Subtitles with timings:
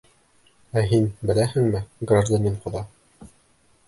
[0.79, 1.81] Ә һин, беләһеңме,
[2.13, 2.81] гражданин ҡоҙа?